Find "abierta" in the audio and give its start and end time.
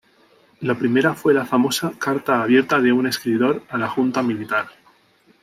2.41-2.81